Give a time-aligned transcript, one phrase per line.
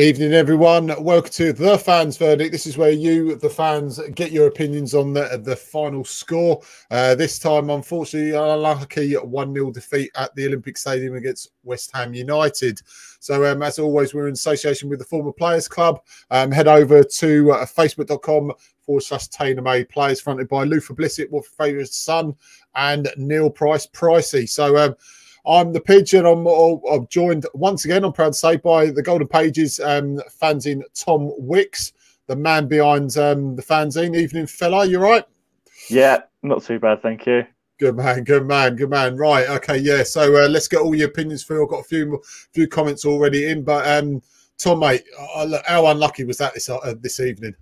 [0.00, 0.94] Evening, everyone.
[1.04, 2.52] Welcome to the fans' verdict.
[2.52, 6.62] This is where you, the fans, get your opinions on the the final score.
[6.90, 12.14] Uh, this time, unfortunately, unlucky one 0 defeat at the Olympic Stadium against West Ham
[12.14, 12.80] United.
[13.18, 16.00] So, um, as always, we're in association with the Former Players Club.
[16.30, 21.30] Um, head over to uh, facebook.com forward slash tailor made players, fronted by Luther Blissett,
[21.30, 22.34] what favourite son,
[22.74, 24.48] and Neil Price Pricey.
[24.48, 24.94] So, um,
[25.46, 26.26] I'm the pigeon.
[26.26, 30.82] I'm, I'm, joined once again, I'm proud to say, by the Golden Pages um, fanzine
[30.94, 31.92] Tom Wicks,
[32.26, 34.16] the man behind um, the fanzine.
[34.16, 34.86] Evening, fella.
[34.86, 35.24] You right?
[35.88, 37.44] Yeah, not too bad, thank you.
[37.78, 39.16] Good man, good man, good man.
[39.16, 40.02] Right, okay, yeah.
[40.02, 41.64] So uh, let's get all your opinions through.
[41.64, 42.22] I've got a few
[42.52, 44.22] few comments already in, but um,
[44.58, 47.54] Tom, mate, uh, how unlucky was that this uh, this evening?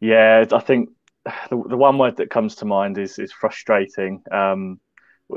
[0.00, 0.88] Yeah, I think
[1.24, 4.22] the, the one word that comes to mind is is frustrating.
[4.32, 4.80] Um,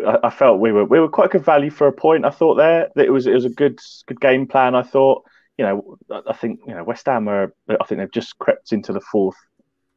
[0.06, 2.26] I, felt we were we were quite good value for a point.
[2.26, 4.76] I thought there that it was it was a good good game plan.
[4.76, 5.24] I thought
[5.58, 8.94] you know I think you know West Ham are I think they've just crept into
[8.94, 9.38] the fourth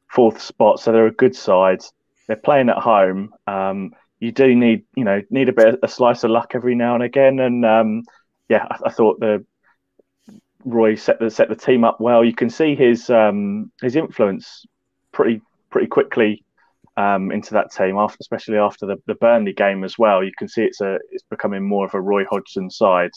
[0.09, 1.83] fourth spot, so they're a good side.
[2.27, 3.33] They're playing at home.
[3.47, 6.75] Um, you do need you know need a bit of, a slice of luck every
[6.75, 8.03] now and again, and um,
[8.49, 9.45] yeah, I, I, thought the
[10.65, 12.25] Roy set the set the team up well.
[12.25, 14.67] You can see his um, his influence
[15.13, 16.45] pretty pretty quickly
[17.01, 20.23] um, into that team, after, especially after the, the Burnley game as well.
[20.23, 23.13] You can see it's a it's becoming more of a Roy Hodgson side.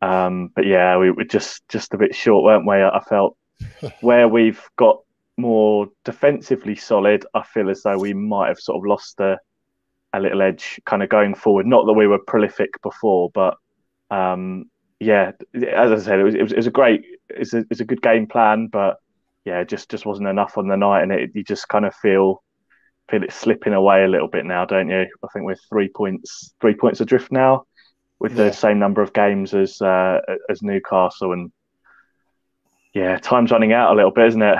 [0.00, 2.76] Um, but yeah, we were just just a bit short, weren't we?
[2.76, 3.36] I felt
[4.00, 5.00] where we've got
[5.36, 9.38] more defensively solid, I feel as though we might have sort of lost a,
[10.12, 11.66] a little edge kind of going forward.
[11.66, 13.56] Not that we were prolific before, but
[14.12, 14.66] um,
[15.00, 17.80] yeah, as I said, it was, it was, it was a great, it's a, it's
[17.80, 18.98] a good game plan, but
[19.44, 22.44] yeah, just just wasn't enough on the night, and it, you just kind of feel
[23.10, 25.00] feel it slipping away a little bit now, don't you?
[25.22, 27.66] I think we're three points three points adrift now,
[28.18, 28.44] with yeah.
[28.44, 31.52] the same number of games as uh, as Newcastle, and
[32.94, 34.58] yeah, time's running out a little bit, isn't it?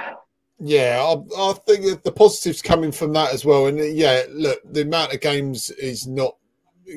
[0.60, 4.83] Yeah, I, I think the positives coming from that as well, and yeah, look, the
[4.83, 6.37] amount of games is not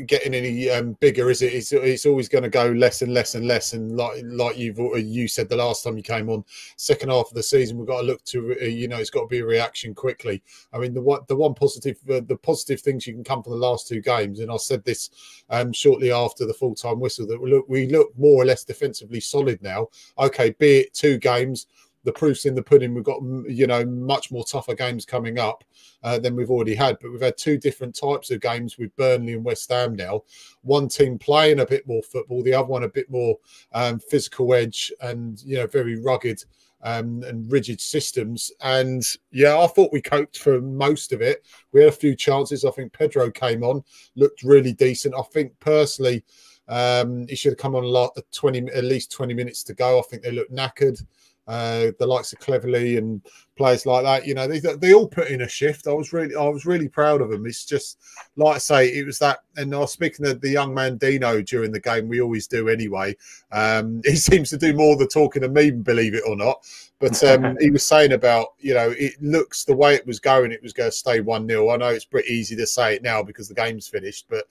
[0.06, 1.53] getting any um, bigger, is it?
[1.53, 3.74] It's, it's always going to go less and less and less.
[3.74, 6.44] And like like you've you said the last time you came on,
[6.75, 9.22] second half of the season, we've got to look to uh, you know it's got
[9.22, 10.44] to be a reaction quickly.
[10.74, 13.53] I mean the one the one positive uh, the positive things you can come from
[13.53, 15.09] the last two games, and I said this
[15.50, 18.64] um, shortly after the full time whistle that we look we look more or less
[18.64, 19.88] defensively solid now.
[20.19, 21.68] Okay, be it two games
[22.03, 22.94] the proof's in the pudding.
[22.94, 25.63] We've got you know much more tougher games coming up
[26.03, 29.34] uh, than we've already had, but we've had two different types of games with Burnley
[29.34, 30.24] and West Ham now.
[30.62, 33.38] One team playing a bit more football, the other one a bit more
[33.74, 36.44] um, physical edge and you know very rugged.
[36.84, 38.52] Um, and rigid systems.
[38.62, 41.44] And yeah, I thought we coped for most of it.
[41.72, 42.63] We had a few chances.
[42.63, 43.84] I think Pedro came on,
[44.16, 45.16] looked really decent.
[45.18, 46.24] I think personally,
[46.68, 50.00] um, he should have come on a lot, 20, at least 20 minutes to go.
[50.00, 51.03] I think they looked knackered
[51.47, 53.22] uh, the likes of Cleverley and
[53.56, 54.28] players like that.
[54.28, 55.88] You know, they they all put in a shift.
[55.88, 57.46] I was really I was really proud of them.
[57.46, 58.00] It's just
[58.35, 59.40] like I say, it was that.
[59.56, 62.07] And I was speaking to the young man Dino during the game.
[62.07, 63.16] We always do anyway.
[63.52, 66.66] Um, he seems to do more of the talking than me, believe it or not.
[67.00, 70.52] But um, he was saying about you know it looks the way it was going,
[70.52, 73.03] it was going to stay one 0 I know it's pretty easy to say it
[73.03, 74.46] now because the game's finished, but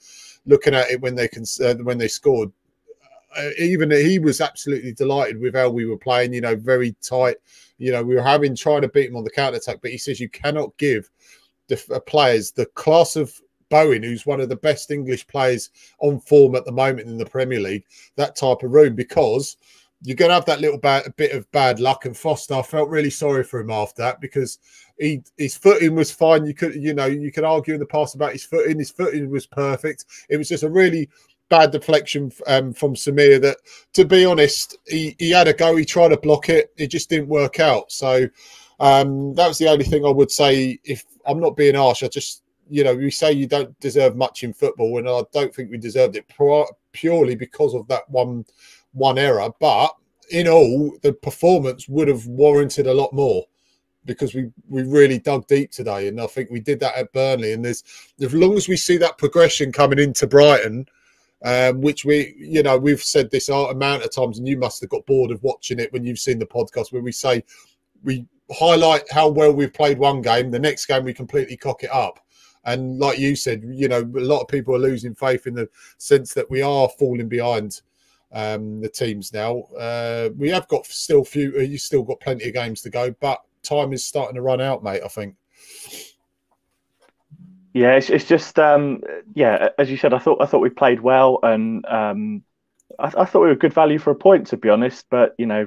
[0.46, 2.50] looking at it when they can uh, when they scored
[3.58, 6.32] even he was absolutely delighted with how we were playing.
[6.32, 7.36] You know, very tight.
[7.78, 9.98] You know, we were having trying to beat him on the counter attack, but he
[9.98, 11.10] says you cannot give
[11.68, 13.32] the uh, players the class of
[13.68, 15.70] Bowen, who's one of the best English players
[16.00, 17.84] on form at the moment in the Premier League,
[18.16, 19.56] that type of room because
[20.02, 22.04] you're going to have that little bad, bit of bad luck.
[22.04, 24.58] And Foster, I felt really sorry for him after that because
[24.98, 26.44] he his footing was fine.
[26.44, 28.78] You could, you know, you could argue in the past about his footing.
[28.78, 30.04] His footing was perfect.
[30.28, 31.08] It was just a really
[31.48, 33.58] bad deflection um, from Samir that,
[33.94, 35.76] to be honest, he, he had a go.
[35.76, 36.72] He tried to block it.
[36.76, 37.92] It just didn't work out.
[37.92, 38.28] So
[38.80, 40.78] um, that was the only thing I would say.
[40.84, 44.42] If I'm not being harsh, I just, you know, we say you don't deserve much
[44.42, 46.26] in football, and I don't think we deserved it
[46.92, 48.44] purely because of that one
[48.92, 49.48] one error.
[49.60, 49.94] But
[50.30, 53.44] in all, the performance would have warranted a lot more
[54.04, 57.52] because we we really dug deep today, and I think we did that at Burnley.
[57.52, 57.84] And there's
[58.20, 60.86] as long as we see that progression coming into Brighton,
[61.44, 64.90] um, which we, you know, we've said this amount of times, and you must have
[64.90, 67.44] got bored of watching it when you've seen the podcast where we say
[68.02, 71.90] we highlight how well we've played one game, the next game we completely cock it
[71.92, 72.20] up.
[72.64, 75.68] And like you said, you know, a lot of people are losing faith in the
[75.98, 77.80] sense that we are falling behind
[78.32, 79.60] um, the teams now.
[79.78, 83.12] Uh, we have got still few, uh, you still got plenty of games to go,
[83.20, 85.02] but time is starting to run out, mate.
[85.04, 85.36] I think.
[87.76, 89.02] Yeah, it's, it's just um,
[89.34, 92.42] yeah, as you said, I thought I thought we played well, and um,
[92.98, 95.04] I, I, thought we were good value for a point, to be honest.
[95.10, 95.66] But you know,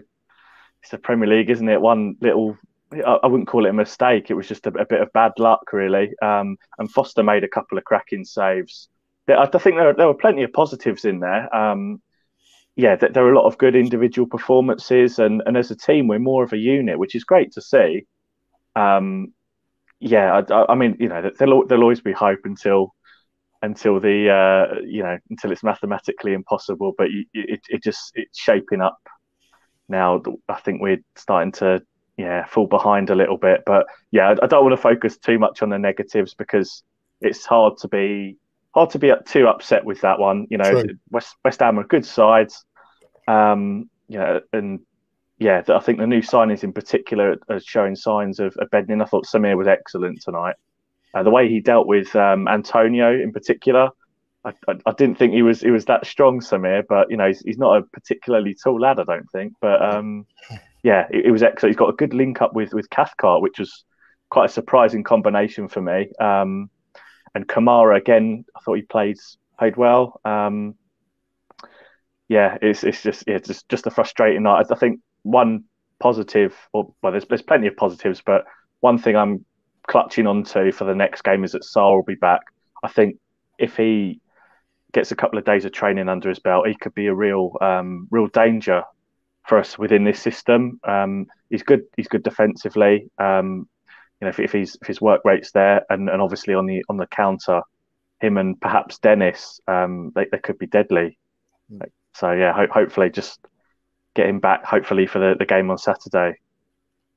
[0.82, 1.80] it's the Premier League, isn't it?
[1.80, 2.58] One little,
[2.92, 4.32] I, I wouldn't call it a mistake.
[4.32, 6.10] It was just a, a bit of bad luck, really.
[6.20, 8.90] Um, and Foster made a couple of cracking saves.
[9.28, 11.56] I think there, there were plenty of positives in there.
[11.56, 12.02] Um,
[12.76, 16.18] yeah, there are a lot of good individual performances, and, and as a team, we're
[16.18, 18.08] more of a unit, which is great to see.
[18.76, 19.32] Um,
[20.00, 22.94] yeah, I, I, mean, you know, there'll, there'll always be hope until
[23.62, 26.94] until the uh, you know until it's mathematically impossible.
[26.98, 29.00] But it, it just it's shaping up
[29.88, 30.22] now.
[30.48, 31.82] I think we're starting to
[32.18, 33.64] yeah fall behind a little bit.
[33.66, 36.84] But yeah, I, I don't want to focus too much on the negatives because
[37.22, 38.38] it's hard to be
[38.74, 40.48] hard to be too upset with that one.
[40.50, 40.98] You know, True.
[41.10, 42.64] West West Ham are good sides.
[43.28, 44.80] Um, you know, and
[45.40, 49.02] yeah, I think the new signings in particular are showing signs of, of bedding.
[49.02, 50.56] I thought Samir was excellent tonight.
[51.14, 53.90] Uh, the way he dealt with um, Antonio in particular,
[54.44, 56.84] I, I, I, didn't think he was he was that strong, Samir.
[56.88, 59.54] But you know, he's, he's not a particularly tall lad, I don't think.
[59.62, 60.26] But um,
[60.84, 61.72] yeah, it, it, was excellent.
[61.72, 63.86] He's got a good link up with with Cathcart, which was
[64.30, 66.12] quite a surprising combination for me.
[66.20, 66.70] Um,
[67.34, 69.18] and Kamara again, I thought he played
[69.58, 70.20] played well.
[70.26, 70.76] Um,
[72.28, 74.66] yeah, it's it's just yeah, it's just just a frustrating night.
[74.70, 75.66] I think one
[76.00, 78.46] positive, or well, there's there's plenty of positives, but
[78.80, 79.46] one thing I'm
[79.88, 82.42] clutching onto for the next game is that Sarr will be back.
[82.84, 83.18] I think
[83.58, 84.22] if he
[84.94, 87.56] gets a couple of days of training under his belt, he could be a real
[87.62, 88.84] um, real danger
[89.48, 90.80] for us within this system.
[90.88, 91.84] Um, he's good.
[91.98, 93.10] He's good defensively.
[93.18, 93.68] Um,
[94.22, 96.84] you know, if, if, he's, if his work rate's there, and, and obviously on the
[96.90, 97.62] on the counter,
[98.20, 101.18] him and perhaps Dennis, um, they, they could be deadly.
[101.70, 101.82] Hmm.
[102.16, 103.40] So yeah, ho- hopefully just
[104.16, 104.64] get him back.
[104.66, 106.38] Hopefully for the, the game on Saturday.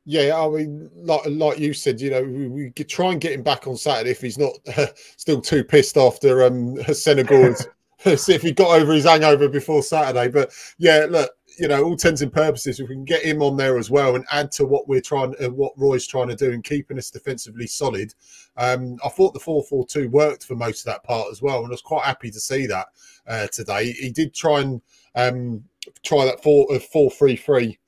[0.05, 3.33] Yeah, I mean, like like you said, you know, we, we could try and get
[3.33, 4.87] him back on Saturday if he's not uh,
[5.17, 7.55] still too pissed after um, Senegal.
[8.17, 10.29] see if he got over his hangover before Saturday.
[10.29, 13.57] But yeah, look, you know, all intents and purposes, if we can get him on
[13.57, 16.51] there as well and add to what we're trying, uh, what Roy's trying to do
[16.51, 18.15] in keeping us defensively solid.
[18.57, 21.71] Um, I thought the four-four-two worked for most of that part as well, and I
[21.71, 22.87] was quite happy to see that
[23.27, 23.93] uh, today.
[23.93, 24.81] He did try and
[25.15, 25.65] um,
[26.03, 27.79] try that four uh, four-three-three,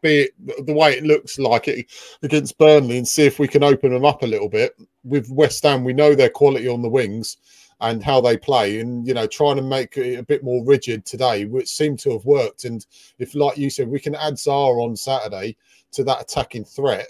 [0.00, 1.86] be it the way it looks like it
[2.22, 4.74] against Burnley, and see if we can open them up a little bit.
[5.04, 7.38] With West Ham, we know their quality on the wings
[7.80, 11.04] and how they play and you know trying to make it a bit more rigid
[11.04, 12.86] today which seemed to have worked and
[13.18, 15.56] if like you said we can add Zaha on Saturday
[15.92, 17.08] to that attacking threat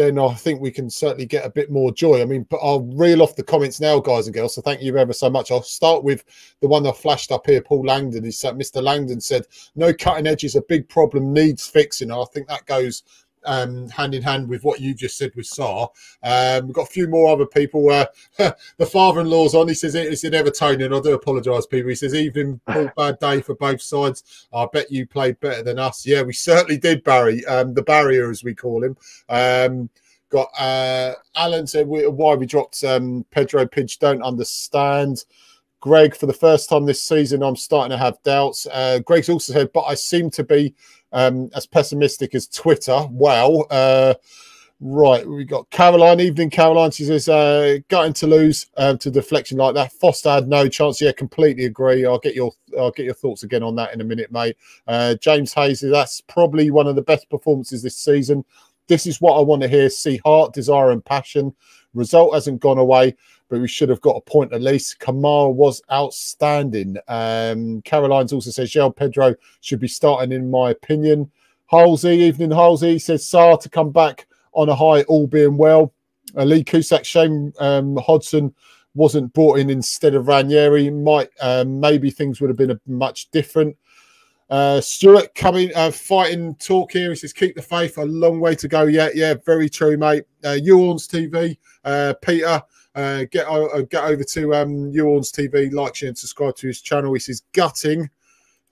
[0.00, 2.22] then I think we can certainly get a bit more joy.
[2.22, 4.54] I mean, but I'll reel off the comments now, guys and girls.
[4.54, 5.50] So thank you ever so much.
[5.50, 6.24] I'll start with
[6.60, 7.60] the one that flashed up here.
[7.60, 8.24] Paul Langdon.
[8.24, 8.82] He said, Mr.
[8.82, 9.44] Langdon said,
[9.76, 12.10] no cutting edge is a big problem, needs fixing.
[12.10, 13.02] I think that goes
[13.44, 15.88] um, hand in hand with what you just said with Sarr.
[16.22, 17.90] Um, we've got a few more other people.
[17.90, 18.06] Uh,
[18.76, 19.68] the father-in-law's on.
[19.68, 20.96] He says it's in Evertonian.
[20.96, 21.90] I do apologise, people.
[21.90, 22.60] He says evening,
[22.96, 24.46] bad day for both sides.
[24.52, 26.06] I bet you played better than us.
[26.06, 27.44] Yeah, we certainly did, Barry.
[27.46, 28.96] Um, the barrier, as we call him.
[29.28, 29.90] Um,
[30.30, 33.98] got uh, Alan said why we dropped um, Pedro Pidge.
[33.98, 35.24] Don't understand.
[35.80, 38.66] Greg, for the first time this season, I'm starting to have doubts.
[38.70, 40.74] Uh, Greg's also said, but I seem to be
[41.12, 43.06] um, as pessimistic as Twitter.
[43.10, 43.66] Wow.
[43.70, 44.14] Uh,
[44.80, 46.20] right, we got Caroline.
[46.20, 46.90] Evening, Caroline.
[46.90, 49.92] She says, uh, gutting to lose um, to deflection like that.
[49.92, 51.00] Foster had no chance.
[51.00, 52.06] Yeah, completely agree.
[52.06, 54.56] I'll get your I'll get your thoughts again on that in a minute, mate.
[54.86, 58.44] Uh, James Hayes, that's probably one of the best performances this season.
[58.88, 59.88] This is what I want to hear.
[59.88, 61.54] See heart, desire, and passion.
[61.94, 63.16] Result hasn't gone away,
[63.50, 65.00] but we should have got a point at least.
[65.00, 66.96] Kamara was outstanding.
[67.08, 71.30] Um, Caroline's also says João Pedro should be starting, in my opinion.
[71.66, 75.92] Halsey, evening Halsey, says Sarr to come back on a high, all being well.
[76.36, 78.54] Uh, Lee Cusack, shame um, Hodgson
[78.94, 80.90] wasn't brought in instead of Ranieri.
[80.90, 83.76] Might um, maybe things would have been a much different.
[84.50, 87.10] Uh, Stuart coming, uh, fighting talk here.
[87.10, 87.98] He says, keep the faith.
[87.98, 89.14] A long way to go yet.
[89.14, 90.24] Yeah, very true, mate.
[90.42, 92.60] Uh, Ewans TV, uh, Peter,
[92.96, 96.80] uh, get uh, get over to um, Ewans TV, like, share, and subscribe to his
[96.80, 97.12] channel.
[97.12, 98.10] He says, gutting.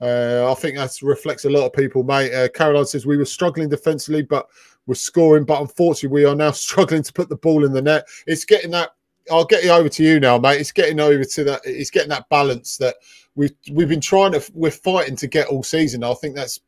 [0.01, 2.33] Uh, I think that reflects a lot of people, mate.
[2.33, 4.47] Uh, Caroline says, we were struggling defensively, but
[4.85, 5.45] we're scoring.
[5.45, 8.05] But unfortunately, we are now struggling to put the ball in the net.
[8.27, 8.91] It's getting that.
[9.31, 10.59] I'll get it over to you now, mate.
[10.59, 11.61] It's getting over to that.
[11.63, 12.95] It's getting that balance that
[13.39, 16.03] we've we've been trying to we're fighting to get all season.
[16.03, 16.59] I think that's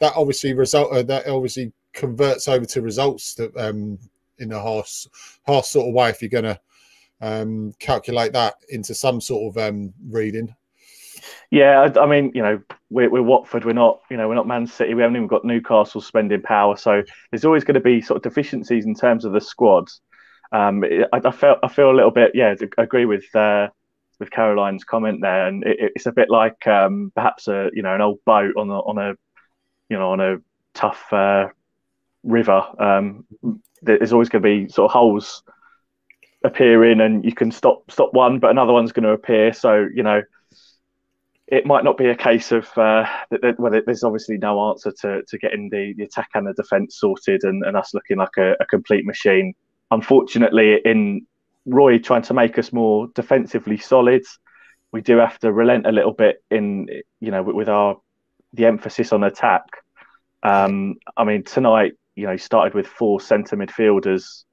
[0.00, 3.98] that obviously result uh, that obviously converts over to results that um,
[4.38, 5.06] in a harsh
[5.46, 6.60] harsh sort of way if you're going to
[7.22, 10.54] um, calculate that into some sort of um, reading.
[11.50, 13.66] Yeah, I, I, mean, you know, we're, we're Watford.
[13.66, 14.94] We're not, you know, we're not Man City.
[14.94, 16.76] We haven't even got Newcastle spending power.
[16.76, 20.00] So there's always going to be sort of deficiencies in terms of the squads.
[20.52, 23.68] Um, I, I felt I feel a little bit, yeah, agree with uh,
[24.20, 27.94] with Caroline's comment there, and it, it's a bit like um, perhaps a you know
[27.94, 29.14] an old boat on a on a
[29.88, 30.36] you know on a
[30.74, 31.48] tough uh,
[32.22, 32.62] river.
[32.78, 33.24] Um,
[33.82, 35.42] there's always going to be sort of holes
[36.44, 39.52] appearing, and you can stop stop one, but another one's going to appear.
[39.52, 40.22] So you know
[41.50, 45.22] it might not be a case of uh, that, well, there's obviously no answer to,
[45.26, 48.52] to getting the, the attack and the defence sorted and, and us looking like a,
[48.60, 49.52] a, complete machine.
[49.90, 51.26] Unfortunately, in
[51.66, 54.22] Roy trying to make us more defensively solid,
[54.92, 56.88] we do have to relent a little bit in
[57.20, 57.98] you know with our
[58.52, 59.64] the emphasis on attack.
[60.42, 64.44] Um, I mean, tonight you know started with four centre midfielders,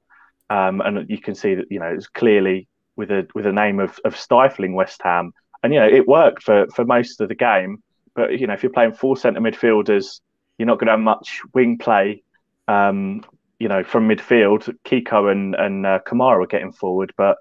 [0.50, 3.80] um, and you can see that you know it's clearly with a with a name
[3.80, 7.34] of, of stifling West Ham and you know it worked for for most of the
[7.34, 7.82] game.
[8.14, 10.20] But you know if you're playing four centre midfielders,
[10.56, 12.22] you're not going to have much wing play.
[12.66, 13.24] Um,
[13.58, 17.36] you know from midfield, Kiko and and uh, Kamara are getting forward, but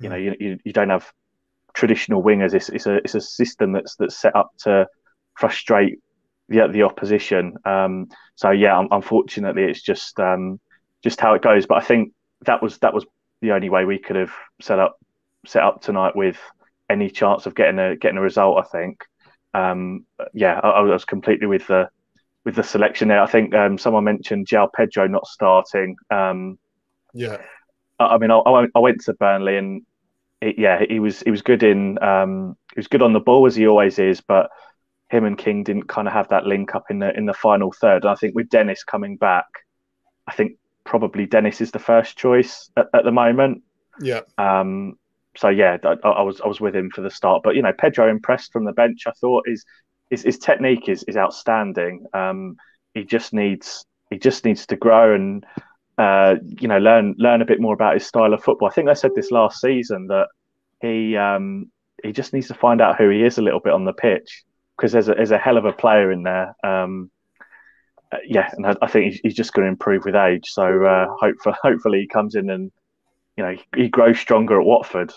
[0.00, 1.12] you know you, you, you don't have
[1.74, 2.54] traditional wingers.
[2.54, 4.86] It's, it's a it's a system that's that's set up to
[5.38, 6.00] frustrate
[6.48, 7.54] the the opposition.
[7.64, 10.60] Um, so yeah, unfortunately, it's just um,
[11.02, 11.66] just how it goes.
[11.66, 13.04] But I think that was that was
[13.40, 14.98] the only way we could have set up
[15.46, 16.38] set up tonight with
[16.90, 18.58] any chance of getting a getting a result.
[18.58, 19.04] I think.
[19.54, 21.90] Um, yeah, I, I, was completely with the
[22.44, 23.22] with the selection there.
[23.22, 25.96] I think um, someone mentioned João Pedro not starting.
[26.10, 26.58] Um,
[27.14, 27.38] yeah,
[27.98, 28.38] I, I mean, I,
[28.74, 29.82] I, went to Burnley and
[30.40, 33.46] it, yeah, he was he was good in um, he was good on the ball
[33.46, 34.50] as he always is, but
[35.08, 37.72] him and King didn't kind of have that link up in the in the final
[37.72, 38.02] third.
[38.04, 39.46] And I think with Dennis coming back,
[40.26, 43.62] I think probably Dennis is the first choice at, at the moment.
[44.00, 44.22] Yeah.
[44.38, 44.98] Um,
[45.36, 47.42] so yeah, I, I, was I was with him for the start.
[47.42, 49.06] But you know, Pedro impressed from the bench.
[49.06, 49.64] I thought his
[50.12, 52.04] his, his technique is is outstanding.
[52.12, 52.56] Um,
[52.94, 55.44] he just needs he just needs to grow and
[55.98, 58.68] uh, you know learn learn a bit more about his style of football.
[58.68, 60.28] I think I said this last season that
[60.80, 61.72] he um,
[62.04, 64.44] he just needs to find out who he is a little bit on the pitch
[64.76, 66.54] because there's a, there's a hell of a player in there.
[66.62, 67.10] Um,
[68.12, 70.50] uh, yeah, and I, I think he's, he's, just going to improve with age.
[70.50, 72.70] So uh, hopefully, hopefully he comes in and
[73.38, 75.14] you know he grows stronger at Watford.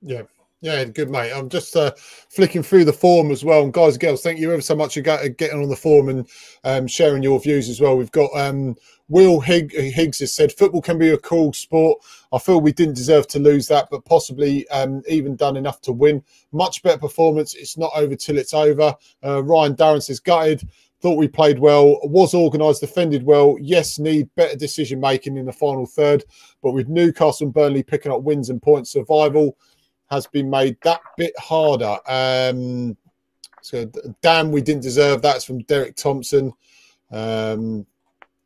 [0.00, 0.22] Yeah.
[0.64, 1.30] Yeah, good mate.
[1.30, 1.92] I'm just uh,
[2.30, 3.64] flicking through the forum as well.
[3.64, 6.26] And guys and girls, thank you ever so much for getting on the forum and
[6.64, 7.98] um, sharing your views as well.
[7.98, 8.74] We've got um,
[9.08, 12.02] Will Higg, Higgs has said football can be a cool sport.
[12.32, 15.92] I feel we didn't deserve to lose that, but possibly um, even done enough to
[15.92, 16.24] win.
[16.50, 17.54] Much better performance.
[17.54, 18.94] It's not over till it's over.
[19.22, 20.66] Uh, Ryan Darren says gutted.
[21.02, 23.58] Thought we played well, was organised, defended well.
[23.60, 26.24] Yes, need better decision making in the final third,
[26.62, 29.58] but with Newcastle and Burnley picking up wins and points, survival
[30.10, 31.98] has been made that bit harder.
[32.06, 32.96] Um,
[33.62, 36.52] so, damn, we didn't deserve that's from Derek Thompson.
[37.10, 37.86] Um,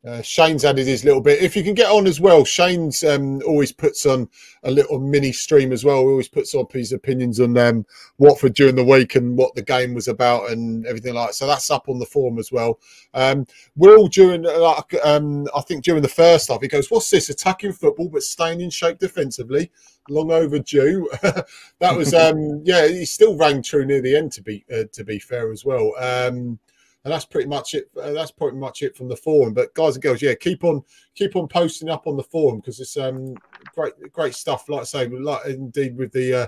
[0.05, 1.43] uh, Shane's added his little bit.
[1.43, 4.29] If you can get on as well, Shane's um, always puts on
[4.63, 6.01] a little mini stream as well.
[6.01, 7.85] He always puts up his opinions on um,
[8.17, 11.33] Watford during the week and what the game was about and everything like that.
[11.33, 12.79] So that's up on the forum as well.
[13.13, 17.29] Um, Will, during, like, um, I think during the first half, he goes, What's this?
[17.29, 19.69] Attacking football, but staying in shape defensively.
[20.07, 21.09] Long overdue.
[21.21, 25.03] that was, um, yeah, he still rang true near the end, to be, uh, to
[25.03, 25.93] be fair as well.
[25.99, 26.57] Um,
[27.03, 27.89] and that's pretty much it.
[28.01, 29.53] Uh, that's pretty much it from the forum.
[29.53, 30.83] But guys and girls, yeah, keep on
[31.15, 33.35] keep on posting up on the forum because it's um
[33.73, 34.67] great great stuff.
[34.67, 36.47] Like I say, like indeed with the uh,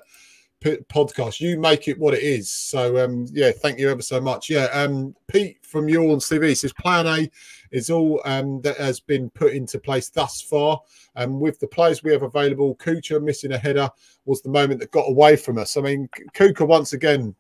[0.62, 2.52] podcast, you make it what it is.
[2.52, 4.50] So um yeah, thank you ever so much.
[4.50, 7.32] Yeah, um Pete from Yawns TV says Plan A
[7.72, 10.82] is all um that has been put into place thus far.
[11.16, 13.90] And um, with the players we have available, Kucka missing a header
[14.26, 15.76] was the moment that got away from us.
[15.76, 17.36] I mean, Kucka once again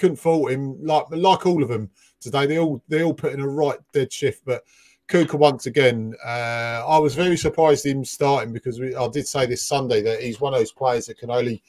[0.00, 1.90] couldn't fault him like like all of them
[2.20, 2.46] today.
[2.46, 4.64] They all they all put in a right dead shift, but
[5.08, 6.14] Kucka once again.
[6.24, 10.22] Uh, I was very surprised him starting because we, I did say this Sunday that
[10.22, 11.62] he's one of those players that can only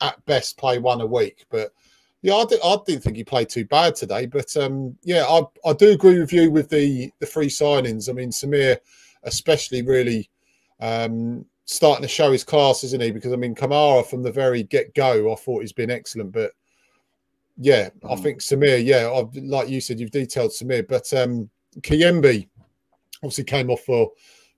[0.00, 1.70] at best play one a week, but.
[2.22, 5.42] Yeah, I, did, I didn't think he played too bad today, but um, yeah, I,
[5.68, 8.08] I do agree with you with the the free signings.
[8.08, 8.78] I mean, Samir,
[9.22, 10.28] especially, really
[10.80, 13.12] um, starting to show his class, isn't he?
[13.12, 16.52] Because I mean, Kamara from the very get go, I thought he's been excellent, but
[17.58, 18.22] yeah, I mm.
[18.22, 18.84] think Samir.
[18.84, 21.48] Yeah, I've, like you said, you've detailed Samir, but um,
[21.80, 22.48] Kayembe
[23.22, 24.10] obviously came off for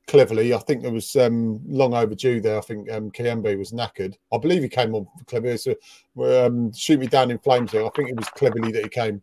[0.08, 0.54] Cleverley.
[0.54, 2.58] I think there was um, long overdue there.
[2.58, 4.16] I think um, Kayembe was knackered.
[4.32, 5.58] I believe he came on for Cleverley.
[5.58, 7.86] So um, shoot me down in flames there.
[7.86, 9.22] I think it was Cleverley that he came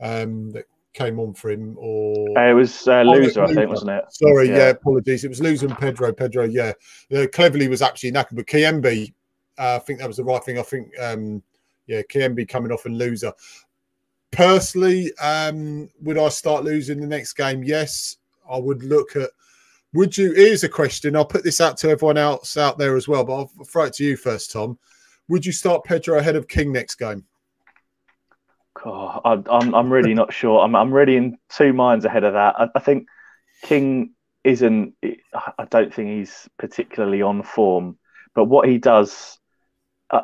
[0.00, 1.76] um, that came on for him.
[1.78, 4.04] Or uh, it was uh, Louza, I think, wasn't it?
[4.10, 4.56] Sorry, yeah.
[4.56, 4.68] yeah.
[4.70, 5.24] apologies.
[5.24, 6.12] It was Louza and Pedro.
[6.12, 6.72] Pedro, yeah,
[7.12, 9.12] uh, Cleverley was actually knackered, but Kayembe,
[9.58, 10.58] uh, I think that was the right thing.
[10.58, 10.88] I think.
[11.00, 11.42] Um,
[11.86, 13.32] yeah, Kayembe coming off and Louza.
[14.30, 17.62] Personally, um, would I start losing the next game?
[17.62, 18.16] Yes,
[18.50, 19.30] I would look at.
[19.94, 20.32] Would you?
[20.32, 21.16] Here's a question.
[21.16, 23.94] I'll put this out to everyone else out there as well, but I'll throw it
[23.94, 24.78] to you first, Tom.
[25.28, 27.24] Would you start Pedro ahead of King next game?
[28.84, 30.60] Oh, I, I'm I'm really not sure.
[30.60, 32.54] I'm I'm really in two minds ahead of that.
[32.58, 33.08] I, I think
[33.62, 34.12] King
[34.44, 34.94] isn't.
[35.02, 37.98] I don't think he's particularly on form,
[38.34, 39.38] but what he does
[40.10, 40.22] uh,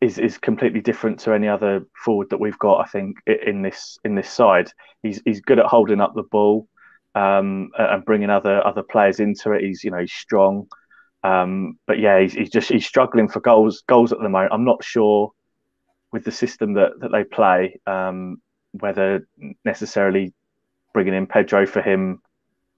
[0.00, 2.80] is is completely different to any other forward that we've got.
[2.80, 4.70] I think in this in this side,
[5.02, 6.68] he's he's good at holding up the ball
[7.14, 9.62] um, and bringing other other players into it.
[9.62, 10.68] He's you know he's strong,
[11.24, 14.52] um, but yeah, he's, he's just he's struggling for goals goals at the moment.
[14.52, 15.32] I'm not sure
[16.12, 18.40] with the system that that they play um,
[18.72, 19.26] whether
[19.64, 20.32] necessarily
[20.92, 22.20] bringing in Pedro for him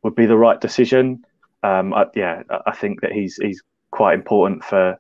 [0.03, 1.23] would be the right decision.
[1.63, 4.99] Um, I, yeah, I think that he's he's quite important for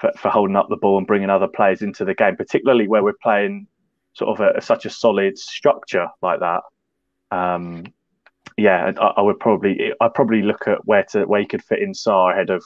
[0.00, 3.02] for, for, holding up the ball and bringing other players into the game, particularly where
[3.02, 3.66] we're playing
[4.14, 6.62] sort of a, such a solid structure like that.
[7.30, 7.84] Um,
[8.56, 11.80] yeah, I, I, would probably I'd probably look at where to where he could fit
[11.80, 12.64] in Sarr ahead of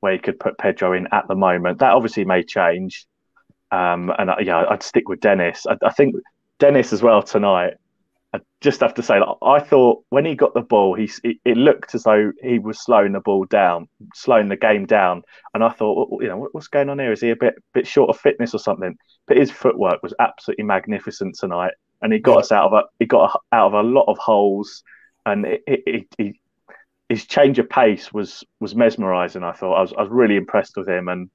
[0.00, 1.78] where he could put Pedro in at the moment.
[1.78, 3.06] That obviously may change,
[3.70, 5.66] um, and I, yeah, I'd stick with Dennis.
[5.68, 6.16] I, I think
[6.58, 7.74] Dennis as well tonight
[8.32, 11.56] I just have to say, that I thought when he got the ball, he it
[11.56, 15.22] looked as though he was slowing the ball down, slowing the game down.
[15.52, 17.12] And I thought, you know, what's going on here?
[17.12, 18.96] Is he a bit bit short of fitness or something?
[19.26, 21.72] But his footwork was absolutely magnificent tonight,
[22.02, 24.84] and he got us out of a he got out of a lot of holes,
[25.26, 26.36] and it, it, it,
[27.08, 29.42] his change of pace was was mesmerising.
[29.42, 31.30] I thought I was I was really impressed with him, and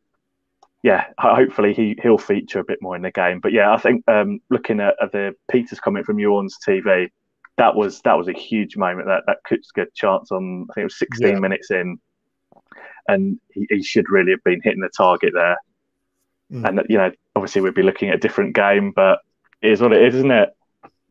[0.85, 3.39] yeah, hopefully he he'll feature a bit more in the game.
[3.39, 7.09] But yeah, I think um, looking at, at, the Peters comment from you on TV,
[7.57, 9.07] that was that was a huge moment.
[9.07, 10.67] That that could get a chance on.
[10.69, 11.39] I think it was 16 yeah.
[11.39, 11.97] minutes in,
[13.07, 15.57] and he, he, should really have been hitting the target there.
[16.51, 16.69] Mm.
[16.69, 19.21] And you know, obviously we'd be looking at a different game, but
[19.63, 20.55] it is what it is, isn't it?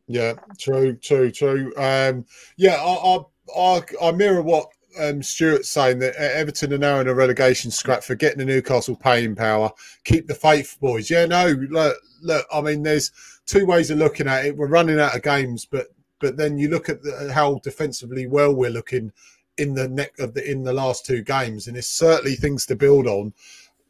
[0.06, 1.72] Yeah, true, true, true.
[1.76, 3.18] Um, yeah, I, I,
[3.58, 8.02] I, I mirror what um, Stuart saying that Everton are now in a relegation scrap
[8.02, 9.70] for getting the Newcastle paying power.
[10.04, 11.10] Keep the faith, boys.
[11.10, 12.46] Yeah, no, look, look.
[12.52, 13.10] I mean, there's
[13.46, 14.56] two ways of looking at it.
[14.56, 15.88] We're running out of games, but
[16.20, 19.12] but then you look at the, how defensively well we're looking
[19.58, 22.76] in the neck of the in the last two games, and it's certainly things to
[22.76, 23.32] build on.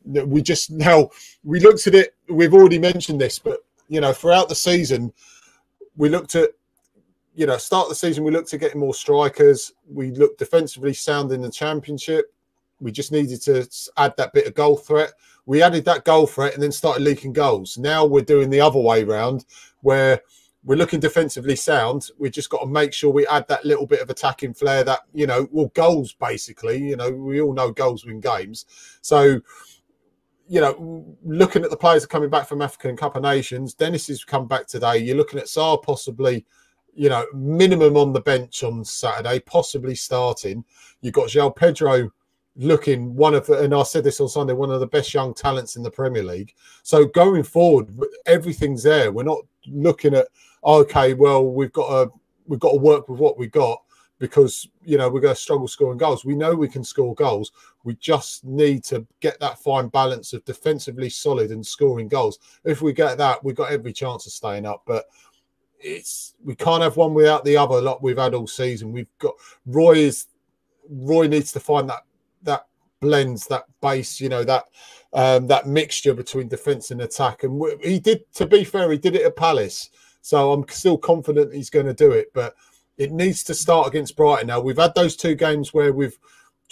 [0.04, 1.10] We just now
[1.42, 2.14] we looked at it.
[2.28, 5.12] We've already mentioned this, but you know, throughout the season,
[5.96, 6.50] we looked at
[7.34, 9.72] you know, start the season, we looked at getting more strikers.
[9.90, 12.32] We looked defensively sound in the championship.
[12.80, 15.12] We just needed to add that bit of goal threat.
[15.46, 17.76] We added that goal threat and then started leaking goals.
[17.76, 19.44] Now we're doing the other way round
[19.80, 20.20] where
[20.64, 22.08] we're looking defensively sound.
[22.18, 25.00] We just got to make sure we add that little bit of attacking flair that,
[25.12, 26.78] you know, well, goals basically.
[26.78, 28.64] You know, we all know goals win games.
[29.02, 29.40] So,
[30.48, 34.24] you know, looking at the players coming back from African Cup of Nations, Dennis has
[34.24, 34.98] come back today.
[34.98, 36.46] You're looking at Sarr possibly
[36.94, 40.64] you know, minimum on the bench on Saturday, possibly starting.
[41.00, 42.10] You've got João Pedro
[42.56, 45.76] looking one of and I said this on Sunday, one of the best young talents
[45.76, 46.54] in the Premier League.
[46.82, 47.88] So going forward,
[48.26, 49.10] everything's there.
[49.10, 50.28] We're not looking at
[50.64, 52.12] okay, well, we've got to
[52.46, 53.80] we've got to work with what we got
[54.18, 56.24] because you know we're going to struggle scoring goals.
[56.24, 57.52] We know we can score goals.
[57.82, 62.38] We just need to get that fine balance of defensively solid and scoring goals.
[62.64, 64.82] If we get that, we've got every chance of staying up.
[64.86, 65.06] But
[65.84, 67.80] it's we can't have one without the other.
[67.80, 69.34] Like we've had all season, we've got
[69.66, 70.26] Roy is
[70.88, 72.04] Roy needs to find that
[72.42, 72.66] that
[73.00, 74.64] blends that base, you know that
[75.12, 77.44] um, that mixture between defense and attack.
[77.44, 79.90] And he did, to be fair, he did it at Palace,
[80.22, 82.32] so I'm still confident he's going to do it.
[82.34, 82.54] But
[82.96, 84.60] it needs to start against Brighton now.
[84.60, 86.18] We've had those two games where we've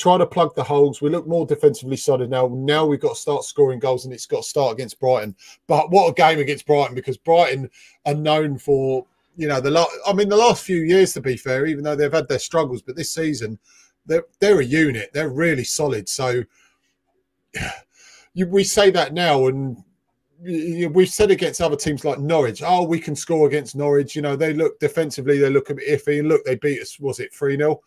[0.02, 1.00] try to plug the holes.
[1.00, 2.48] We look more defensively solid now.
[2.52, 5.36] Now we've got to start scoring goals, and it's got to start against Brighton.
[5.68, 7.70] But what a game against Brighton because Brighton
[8.04, 9.90] are known for you know the last.
[10.06, 12.82] I mean, the last few years, to be fair, even though they've had their struggles,
[12.82, 13.58] but this season
[14.06, 15.10] they're they're a unit.
[15.12, 16.08] They're really solid.
[16.08, 16.42] So
[18.34, 19.76] you, we say that now, and
[20.40, 24.16] we've said against other teams like Norwich, oh, we can score against Norwich.
[24.16, 26.18] You know, they look defensively, they look a bit iffy.
[26.18, 27.80] And look, they beat us, was it 3 0?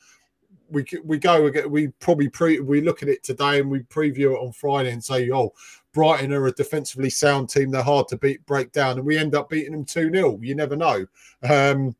[0.70, 4.40] We we go we probably pre we look at it today and we preview it
[4.40, 5.54] on Friday and say oh
[5.94, 7.72] Brighton are a defensively sound team.
[7.72, 8.98] They're hard to beat break down.
[8.98, 11.06] And we end up beating them 2-0 you never know.
[11.48, 11.96] Um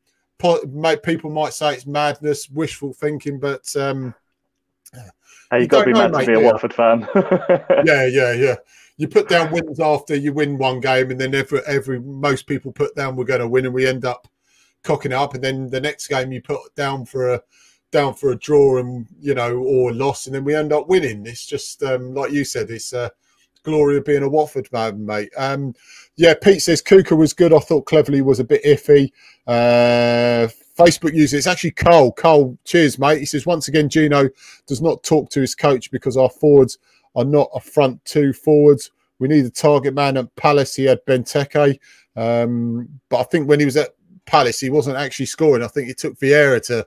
[1.02, 4.14] people might say it's madness wishful thinking but um
[5.50, 7.08] hey, you've got to be mad to be a Watford fan.
[7.84, 8.56] Yeah yeah yeah.
[8.98, 12.72] You put down wins after you win one game and then every every most people
[12.72, 14.26] put down we're going to win and we end up
[14.82, 15.34] cocking up.
[15.34, 17.42] And then the next game you put down for a
[17.92, 20.88] down for a draw and you know or a loss, and then we end up
[20.88, 21.26] winning.
[21.26, 23.08] It's just um, like you said, it's uh,
[23.62, 25.30] glory of being a Watford man, mate.
[25.36, 25.74] Um,
[26.16, 27.52] yeah, Pete says Kucka was good.
[27.52, 29.10] I thought Cleverley was a bit iffy.
[29.46, 32.12] Uh, Facebook user, it's actually Cole.
[32.12, 33.18] Cole, cheers, mate.
[33.18, 34.28] He says once again, Gino
[34.66, 36.78] does not talk to his coach because our forwards
[37.14, 38.90] are not a front two forwards.
[39.18, 40.74] we need a target man at Palace.
[40.74, 41.78] He had Benteke,
[42.14, 43.90] um, but I think when he was at
[44.26, 45.62] Palace, he wasn't actually scoring.
[45.62, 46.86] I think it took Vieira to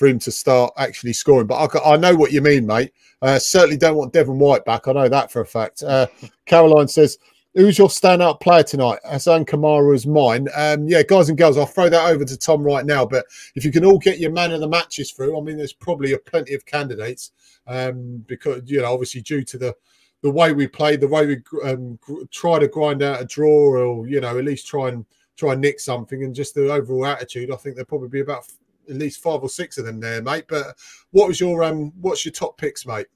[0.00, 1.46] for him to start actually scoring.
[1.46, 2.90] But I, I know what you mean, mate.
[3.20, 4.88] Uh, certainly don't want Devon White back.
[4.88, 5.82] I know that for a fact.
[5.82, 6.06] Uh,
[6.46, 7.18] Caroline says,
[7.54, 9.00] Who's your standout player tonight?
[9.04, 10.48] Hassan Kamara is mine.
[10.56, 13.04] Um, yeah, guys and girls, I'll throw that over to Tom right now.
[13.04, 15.74] But if you can all get your man of the matches through, I mean, there's
[15.74, 17.32] probably a plenty of candidates
[17.66, 19.76] um, because you know, obviously, due to the
[20.22, 21.98] the way we played, the way we um,
[22.30, 25.04] try to grind out a draw, or you know, at least try and
[25.36, 28.46] try and nick something, and just the overall attitude, I think there'll probably be about
[28.90, 30.44] at least five or six of them there, mate.
[30.48, 30.76] But
[31.10, 33.06] what was your um, what's your top picks, mate?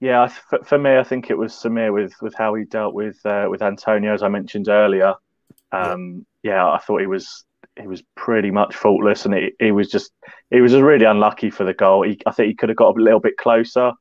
[0.00, 0.26] Yeah,
[0.64, 3.62] for, me, I think it was Samir with with how he dealt with uh, with
[3.62, 5.14] Antonio, as I mentioned earlier.
[5.70, 6.54] Um, yeah.
[6.54, 7.44] yeah, I thought he was
[7.80, 10.12] he was pretty much faultless, and he, he was just
[10.50, 12.02] he was just really unlucky for the goal.
[12.02, 13.92] He, I think he could have got a little bit closer,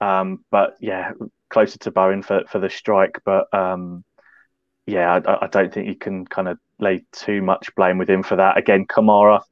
[0.00, 1.12] um, but yeah,
[1.50, 3.20] closer to Bowen for for the strike.
[3.24, 4.04] But um,
[4.86, 8.22] yeah, I, I, don't think you can kind of lay too much blame with him
[8.22, 8.56] for that.
[8.56, 9.42] Again, Kamara,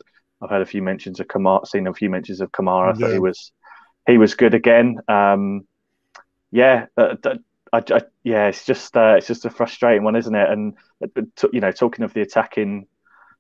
[0.41, 2.89] I've had a few mentions of Kamara, seen a few mentions of Kamara.
[2.95, 3.07] I yeah.
[3.07, 3.53] thought he was
[4.07, 4.99] he was good again.
[5.09, 5.67] Um,
[6.51, 7.17] yeah, uh,
[7.73, 10.51] I, I, yeah, it's just uh, it's just a frustrating one, isn't it?
[10.51, 12.87] And uh, you know, talking of the attacking,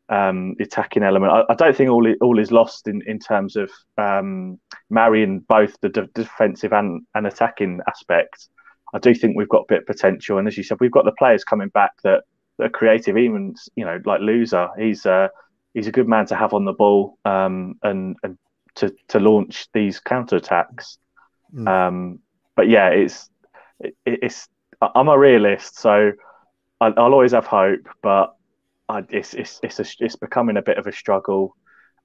[0.08, 3.56] um, the attacking element, I, I don't think all all is lost in, in terms
[3.56, 4.58] of um,
[4.90, 8.48] marrying both the de- defensive and, and attacking aspect.
[8.94, 11.04] I do think we've got a bit of potential, and as you said, we've got
[11.04, 12.24] the players coming back that,
[12.58, 13.16] that are creative.
[13.16, 15.28] Even you know, like Louza, he's uh,
[15.78, 18.36] he's a good man to have on the ball um, and and
[18.74, 20.98] to to launch these counter attacks.
[21.54, 21.68] Mm.
[21.68, 22.18] Um,
[22.56, 23.30] but yeah, it's
[23.80, 24.48] it, it's
[24.80, 26.12] I'm a realist, so
[26.80, 28.34] I, will always have hope, but
[28.88, 31.56] I, it's it's it's a, it's becoming a bit of a struggle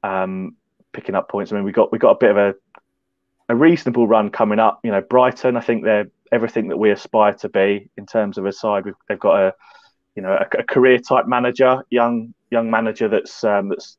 [0.04, 0.56] um,
[0.92, 1.52] picking up points.
[1.52, 2.56] I mean, we got we got a bit of a
[3.50, 4.82] a reasonable run coming up.
[4.84, 8.46] You know, Brighton, I think they're everything that we aspire to be in terms of
[8.46, 8.86] a side.
[8.86, 9.54] We've, they've got a
[10.16, 13.98] you know a, a career type manager, young young manager that's um, that's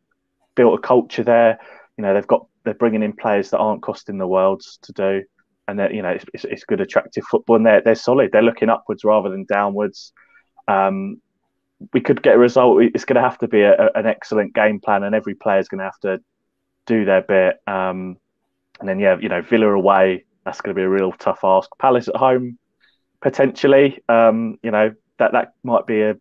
[0.54, 1.58] built a culture there.
[1.96, 5.22] You know, they've got they're bringing in players that aren't costing the world to do
[5.68, 8.30] and that you know it's, it's, it's, good, attractive football, and they're they're solid.
[8.32, 10.12] They're looking upwards rather than downwards.
[10.68, 11.20] Um,
[11.92, 12.82] we could get a result.
[12.82, 15.58] It's going to have to be a, a, an excellent game plan, and every player
[15.58, 16.20] is going to have to
[16.86, 17.56] do their bit.
[17.66, 18.18] Um,
[18.80, 21.70] and then yeah, you know, Villa away, that's going to be a real tough ask.
[21.78, 22.58] Palace at home,
[23.22, 24.02] potentially.
[24.08, 26.16] Um, you know, that that might be a,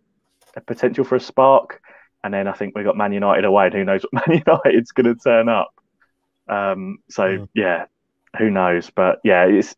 [0.55, 1.81] a potential for a spark.
[2.23, 4.91] And then I think we've got Man United away, and who knows what Man United's
[4.91, 5.73] going to turn up.
[6.47, 7.49] Um, so mm.
[7.53, 7.85] yeah,
[8.37, 8.89] who knows?
[8.89, 9.75] But yeah, it's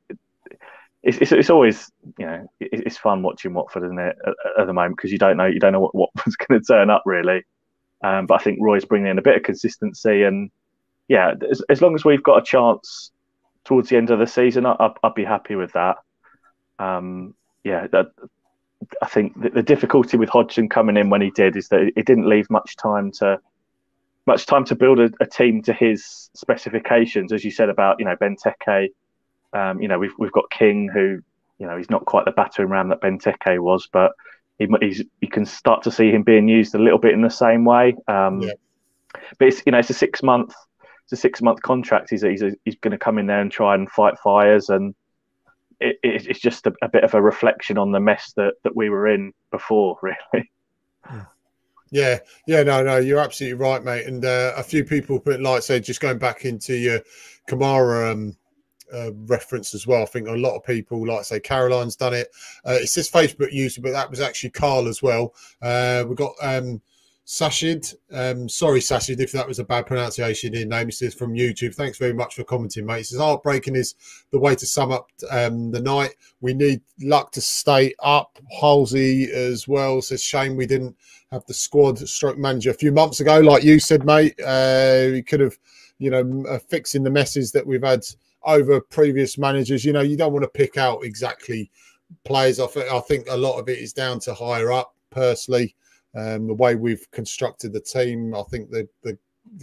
[1.02, 4.74] it's, it's, it's always you know it's fun watching Watford, isn't it, at, at the
[4.74, 7.44] moment because you don't know you don't know what Watford's going to turn up really.
[8.04, 10.52] Um, but I think Roy's bringing in a bit of consistency, and
[11.08, 13.12] yeah, as, as long as we've got a chance
[13.64, 15.98] towards the end of the season, I, I'd, be happy with that.
[16.78, 18.08] Um, yeah, that,
[19.02, 22.06] I think the, the, difficulty with Hodgson coming in when he did is that it
[22.06, 23.40] didn't leave much time to
[24.28, 28.06] much time to build a, a, team to his specifications, as you said about you
[28.06, 28.90] know Benteke.
[29.54, 31.22] Um, you know we've we've got King, who
[31.58, 34.12] you know he's not quite the battering ram that Benteke was, but
[34.60, 37.30] he, he's you can start to see him being used a little bit in the
[37.30, 37.96] same way.
[38.08, 38.54] Um, yeah.
[39.40, 40.54] But it's you know it's a six month
[41.06, 42.10] it's a six month contract.
[42.10, 44.96] He's he's, he's going to come in there and try and fight fires, and
[45.80, 48.76] it, it, it's just a, a, bit of a reflection on the mess that that
[48.76, 50.50] we were in before, really.
[51.92, 54.08] Yeah, yeah, no, no, you're absolutely right, mate.
[54.08, 57.00] And uh, a few people put, like, say, just going back into your
[57.48, 58.36] Kamara um,
[58.94, 60.02] uh, reference as well.
[60.02, 62.30] I think a lot of people, like say, Caroline's done it.
[62.66, 65.34] Uh, says Facebook user, but that was actually Carl as well.
[65.62, 66.82] Uh, we've got um,
[67.28, 67.88] Sashid.
[68.12, 70.88] Um, sorry, Sashid, if that was a bad pronunciation in name.
[70.88, 71.74] He says from YouTube.
[71.74, 73.00] Thanks very much for commenting, mate.
[73.00, 73.96] He says heartbreaking is
[74.32, 76.14] the way to sum up um, the night.
[76.42, 78.38] We need luck to stay up.
[78.62, 80.96] Halsey as well says shame we didn't
[81.32, 84.40] have the squad stroke manager a few months ago, like you said, mate.
[84.40, 85.58] Uh, we could have,
[85.98, 88.06] you know, uh, fixing the messes that we've had
[88.44, 89.84] over previous managers.
[89.84, 91.72] You know, you don't want to pick out exactly
[92.24, 92.60] players.
[92.60, 95.76] I, I think a lot of it is down to higher up, personally.
[96.16, 99.18] Um, the way we've constructed the team, I think the, the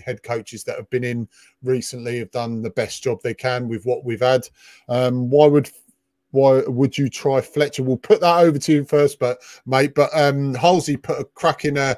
[0.05, 1.29] head coaches that have been in
[1.63, 4.49] recently have done the best job they can with what we've had.
[4.89, 5.71] Um, why would
[6.31, 7.83] why would you try Fletcher?
[7.83, 11.67] We'll put that over to you first, but mate, but um Halsey put a crack
[11.67, 11.97] in a,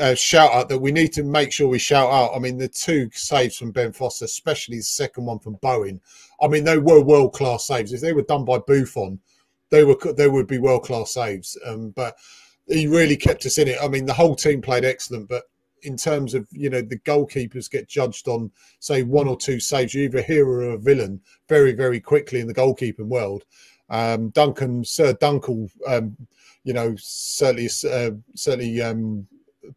[0.00, 2.34] a, shout out that we need to make sure we shout out.
[2.34, 6.00] I mean, the two saves from Ben Foster, especially the second one from Bowen.
[6.42, 7.92] I mean, they were world class saves.
[7.92, 9.20] If they were done by Buffon,
[9.70, 11.56] they were they would be world class saves.
[11.64, 12.16] Um, but
[12.66, 13.78] he really kept us in it.
[13.82, 15.44] I mean, the whole team played excellent, but
[15.84, 18.50] in terms of you know the goalkeepers get judged on
[18.80, 19.94] say one or two saves.
[19.94, 23.44] You're either a hero or a villain very very quickly in the goalkeeping world.
[23.90, 26.16] Um, Duncan, Sir Dunkel, um,
[26.64, 29.26] you know, certainly uh, certainly um,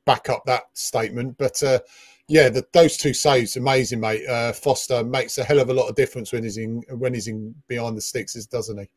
[0.05, 1.37] back up that statement.
[1.37, 1.79] But uh,
[2.27, 4.27] yeah, the, those two saves, amazing, mate.
[4.27, 7.27] Uh, Foster makes a hell of a lot of difference when he's in when he's
[7.27, 8.89] in behind the sticks, doesn't he?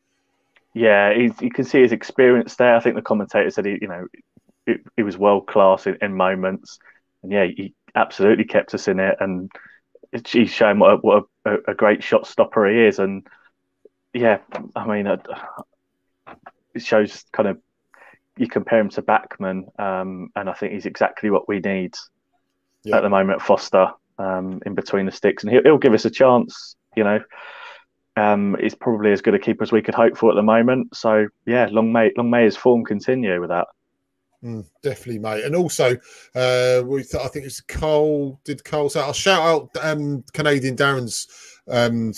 [0.73, 2.75] Yeah, he, you can see his experience there.
[2.75, 4.07] I think the commentator said he, you know,
[4.95, 6.79] he was world class in, in, moments,
[7.23, 9.51] and yeah, he absolutely kept us in it, and
[10.25, 13.27] he's shown what, a, what a, a, great shot stopper he is, and
[14.13, 14.39] yeah,
[14.75, 15.21] I mean, it
[16.77, 17.59] shows kind of
[18.37, 21.95] you compare him to Bachmann, um, and I think he's exactly what we need
[22.83, 22.97] yeah.
[22.97, 23.41] at the moment.
[23.41, 26.75] Foster um, in between the sticks, and he'll, he'll, give us a chance.
[26.95, 27.19] You know,
[28.17, 30.95] um, he's probably as good a keeper as we could hope for at the moment.
[30.95, 33.67] So yeah, long may long may his form continue with that.
[34.43, 35.43] Mm, definitely, mate.
[35.43, 35.95] And also,
[36.35, 38.39] uh, we th- I think it's Cole.
[38.43, 38.99] Did Cole say?
[38.99, 41.27] I'll shout out um, Canadian Darren's.
[41.67, 42.11] Um,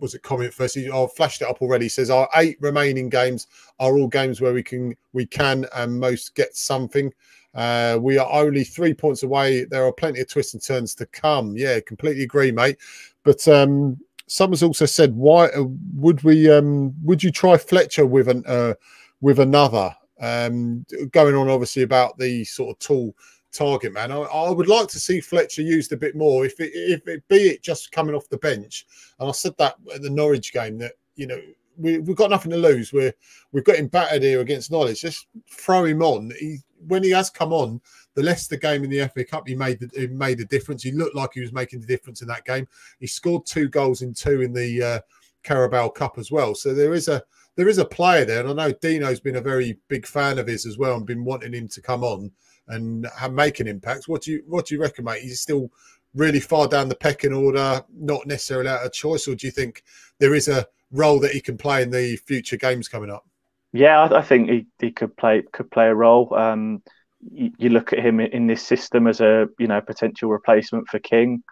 [0.00, 0.74] was it comment first?
[0.74, 1.88] He, I've flashed it up already.
[1.88, 3.46] Says our eight remaining games
[3.78, 7.12] are all games where we can we can and most get something.
[7.54, 9.64] Uh, we are only three points away.
[9.64, 11.54] There are plenty of twists and turns to come.
[11.56, 12.78] Yeah, completely agree, mate.
[13.24, 15.48] But um, someone's also said, why
[15.94, 16.50] would we?
[16.50, 18.74] Um, would you try Fletcher with an uh,
[19.20, 19.94] with another?
[20.20, 23.16] Um, going on obviously about the sort of tall
[23.52, 24.12] target man.
[24.12, 26.44] I, I, would like to see Fletcher used a bit more.
[26.46, 28.86] If it, if it be it just coming off the bench,
[29.18, 31.40] and I said that at the Norwich game that you know
[31.76, 32.92] we, we've got nothing to lose.
[32.92, 33.12] We're
[33.52, 35.02] we've got him battered here against Norwich.
[35.02, 36.32] Just throw him on.
[36.38, 36.58] He
[36.88, 37.80] when he has come on,
[38.14, 40.82] the Leicester game in the FA Cup, he made the, he made a difference.
[40.82, 42.66] He looked like he was making the difference in that game.
[43.00, 45.00] He scored two goals in two in the uh,
[45.42, 46.54] Carabao Cup as well.
[46.54, 47.22] So there is a
[47.56, 50.46] there is a player there, and I know Dino's been a very big fan of
[50.46, 52.30] his as well, and been wanting him to come on
[52.68, 54.08] and have, make an impact.
[54.08, 55.22] What do you what do you reckon, mate?
[55.22, 55.70] He's still
[56.14, 59.82] really far down the pecking order, not necessarily out of choice, or do you think
[60.18, 63.26] there is a role that he can play in the future games coming up?
[63.72, 66.34] Yeah, I, think he, he could play could play a role.
[66.34, 66.82] Um,
[67.30, 70.98] you, you, look at him in this system as a you know potential replacement for
[70.98, 71.42] King.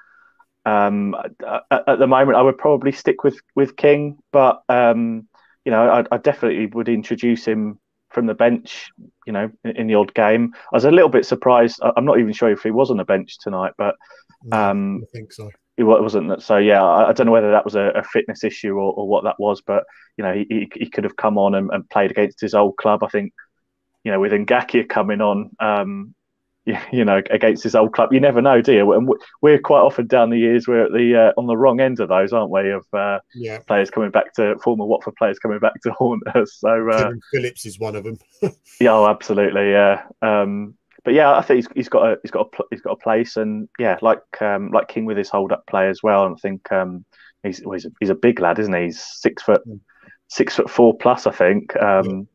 [0.66, 5.28] Um, at, at, the moment, I would probably stick with with King, but um,
[5.64, 7.78] you know, I, I, definitely would introduce him
[8.10, 8.90] from the bench.
[9.26, 10.52] You know, in, in, the odd game.
[10.54, 11.80] I was a little bit surprised.
[11.96, 13.94] I'm not even sure if he was on the bench tonight, but
[14.52, 15.50] um, I think so.
[15.76, 16.42] It wasn't.
[16.42, 19.08] So yeah, I, I don't know whether that was a, a fitness issue or, or,
[19.08, 19.84] what that was, but
[20.18, 22.76] you know, he, he, he could have come on and, and, played against his old
[22.76, 23.02] club.
[23.02, 23.32] I think,
[24.04, 26.14] you know, with Ngakia coming on, um,
[26.92, 28.12] you know, against his old club.
[28.12, 28.92] You never know, do you?
[28.92, 29.08] And
[29.40, 32.08] we're quite often down the years we're at the uh, on the wrong end of
[32.08, 32.70] those, aren't we?
[32.70, 33.58] Of uh, yeah.
[33.66, 36.56] players coming back to former Watford players coming back to haunt us.
[36.58, 38.18] So uh, Phillips is one of them.
[38.80, 40.02] yeah, oh, absolutely, yeah.
[40.22, 42.96] Um, but yeah, I think he's, he's got a he's got a he's got a
[42.96, 46.26] place, and yeah, like um, like King with his hold up play as well.
[46.26, 47.04] And I think um,
[47.42, 48.84] he's well, he's, a, he's a big lad, isn't he?
[48.84, 49.62] He's six foot
[50.28, 51.74] six foot four plus, I think.
[51.76, 52.28] Um,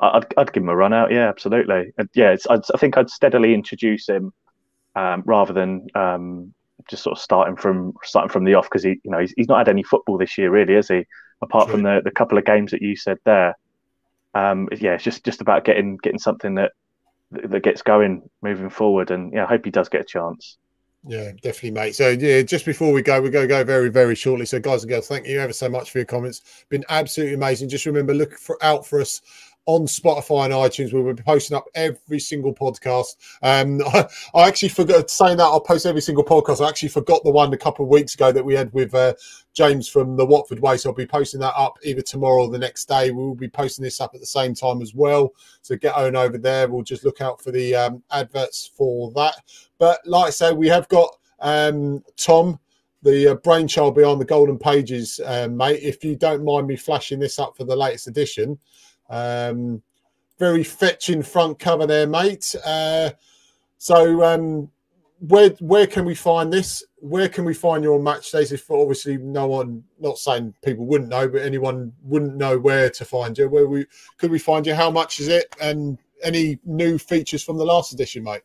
[0.00, 1.10] I'd, I'd give him a run out.
[1.10, 1.92] Yeah, absolutely.
[1.98, 4.32] And yeah, i think I'd steadily introduce him
[4.94, 6.54] um, rather than um,
[6.88, 9.48] just sort of starting from starting from the off because he, you know, he's, he's
[9.48, 11.04] not had any football this year, really, has he?
[11.42, 11.74] Apart True.
[11.74, 13.56] from the, the couple of games that you said there.
[14.34, 16.72] Um, yeah, it's just just about getting getting something that
[17.32, 20.58] that gets going moving forward, and yeah, I hope he does get a chance.
[21.04, 21.96] Yeah, definitely, mate.
[21.96, 24.46] So yeah, just before we go, we're going to go very, very shortly.
[24.46, 26.64] So, guys and girls, thank you ever so much for your comments.
[26.68, 27.68] Been absolutely amazing.
[27.68, 29.20] Just remember, look for out for us
[29.66, 30.92] on Spotify and iTunes.
[30.92, 33.16] We'll be posting up every single podcast.
[33.42, 36.64] Um, I, I, actually forgot saying that I'll post every single podcast.
[36.64, 39.14] I actually forgot the one a couple of weeks ago that we had with uh,
[39.54, 40.76] James from the Watford Way.
[40.76, 43.10] So I'll be posting that up either tomorrow or the next day.
[43.10, 45.32] We will be posting this up at the same time as well.
[45.62, 46.68] So get on over there.
[46.68, 49.36] We'll just look out for the um, adverts for that.
[49.78, 52.58] But like I say, we have got um, Tom
[53.02, 55.80] the uh, brainchild behind the golden pages, uh, mate.
[55.82, 58.58] If you don't mind me flashing this up for the latest edition,
[59.12, 59.82] um,
[60.38, 62.56] very fetching front cover there, mate.
[62.66, 63.10] Uh,
[63.78, 64.70] so um,
[65.20, 66.84] where where can we find this?
[66.98, 68.50] Where can we find your match days?
[68.50, 73.04] If obviously no one, not saying people wouldn't know, but anyone wouldn't know where to
[73.04, 73.48] find you.
[73.48, 73.86] Where we
[74.18, 74.74] could we find you?
[74.74, 75.54] How much is it?
[75.60, 78.42] And any new features from the last edition, mate?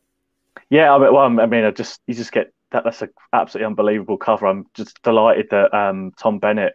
[0.70, 2.84] Yeah, I mean, well, I mean, I just you just get that.
[2.84, 4.46] That's an absolutely unbelievable cover.
[4.46, 6.74] I'm just delighted that um, Tom Bennett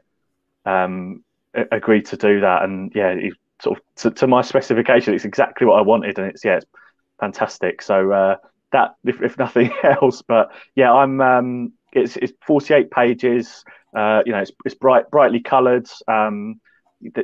[0.65, 1.23] um,
[1.71, 3.15] agreed to do that, and yeah,
[3.63, 5.13] sort of to, to, my specification.
[5.13, 6.65] It's exactly what I wanted, and it's yeah, it's
[7.19, 7.81] fantastic.
[7.81, 8.35] So uh,
[8.71, 11.21] that, if, if, nothing else, but yeah, I'm.
[11.21, 13.63] Um, it's it's 48 pages.
[13.95, 15.87] Uh, you know, it's, it's bright, brightly coloured.
[16.07, 16.59] Um,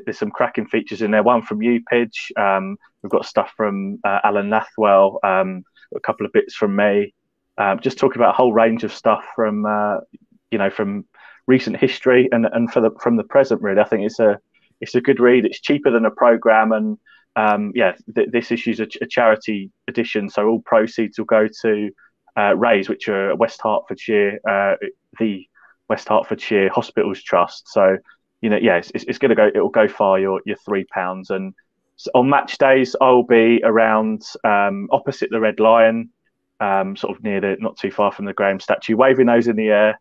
[0.06, 1.24] there's some cracking features in there.
[1.24, 2.32] One from UPIDGE.
[2.38, 5.18] Um, we've got stuff from uh, Alan Nathwell.
[5.24, 5.64] Um,
[5.96, 7.14] a couple of bits from me.
[7.58, 9.98] Um, just talking about a whole range of stuff from uh,
[10.52, 11.06] you know from
[11.48, 13.62] recent history and and for the from the present.
[13.62, 14.40] Really, I think it's a
[14.82, 15.46] it's a good read.
[15.46, 16.98] It's cheaper than a program, and
[17.36, 21.48] um, yeah, th- this issue's a, ch- a, charity edition, so all proceeds will go
[21.62, 21.90] to
[22.38, 24.76] uh, Raise, which are West Hertfordshire, uh,
[25.20, 25.48] the
[25.90, 27.68] West Hertfordshire Hospitals Trust.
[27.68, 27.98] So
[28.42, 29.50] you know, yeah, it's, it's going to go.
[29.54, 30.20] It will go far.
[30.20, 31.54] Your your three pounds, and
[31.98, 36.10] so on match days, I'll be around um, opposite the Red Lion,
[36.60, 39.56] um, sort of near the not too far from the Graham statue, waving those in
[39.56, 40.00] the air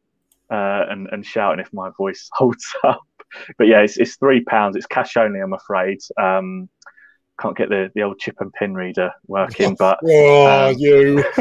[0.50, 3.02] uh, and and shouting if my voice holds up.
[3.58, 4.74] But yeah, it's, it's three pounds.
[4.76, 5.98] It's cash only, I'm afraid.
[6.18, 6.68] Um,
[7.40, 11.24] can't get the, the old chip and pin reader working, but oh, um, you.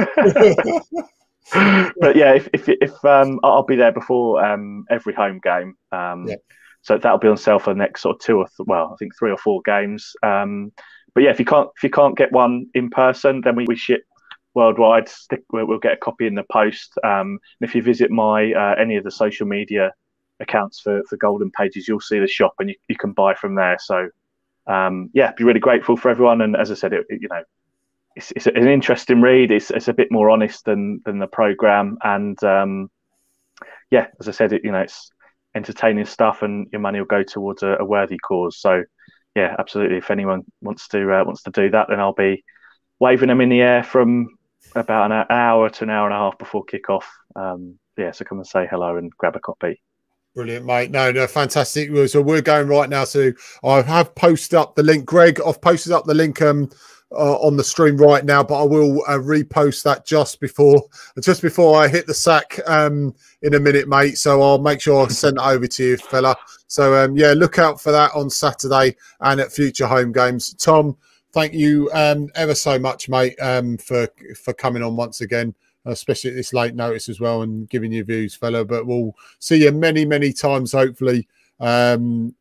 [2.00, 5.76] but yeah, if if, if um, I'll be there before um, every home game.
[5.92, 6.36] Um, yeah.
[6.84, 8.96] So that'll be on sale for the next sort of two or th- well, I
[8.98, 10.14] think three or four games.
[10.24, 10.72] Um,
[11.14, 13.76] but yeah, if you can't if you can't get one in person, then we, we
[13.76, 14.04] ship
[14.58, 15.10] worldwide.
[15.52, 16.94] We'll, get a copy in the post.
[17.04, 19.94] Um, and if you visit my uh, any of the social media
[20.40, 23.54] accounts for, for Golden Pages, you'll see the shop and you, you can buy from
[23.54, 23.78] there.
[23.80, 24.10] So
[24.66, 26.42] um, yeah, be really grateful for everyone.
[26.42, 27.44] And as I said, it, it, you know,
[28.16, 29.52] it's, it's an interesting read.
[29.52, 32.90] It's, it's a bit more honest than than the program, and um,
[33.92, 35.12] yeah, as I said, it, you know, it's
[35.54, 38.58] entertaining stuff, and your money will go towards a, a worthy cause.
[38.58, 38.84] So
[39.36, 39.98] yeah, absolutely.
[39.98, 42.44] If anyone wants to uh, wants to do that, then I'll be
[43.00, 44.37] waving them in the air from
[44.76, 47.04] about an hour to an hour and a half before kickoff.
[47.36, 49.82] Um, yeah, so come and say hello and grab a copy.
[50.36, 50.92] Brilliant, mate.
[50.92, 51.90] No, no, fantastic.
[52.10, 53.06] So we're going right now.
[53.06, 53.32] So
[53.64, 55.42] I have posted up the link, Greg.
[55.44, 56.70] I've posted up the link um,
[57.12, 60.84] uh, on the stream right now, but I will uh, repost that just before
[61.22, 64.18] just before I hit the sack um, in a minute, mate.
[64.18, 66.36] So I'll make sure I send it over to you, fella.
[66.68, 70.54] So um, yeah, look out for that on Saturday and at future home games.
[70.54, 70.98] Tom,
[71.34, 74.08] thank you um, ever so much, mate, um, for
[74.42, 75.54] for coming on once again,
[75.86, 78.66] especially at this late notice as well, and giving your views, fella.
[78.66, 81.28] But we'll see you many, many times, hopefully,
[81.60, 82.34] um,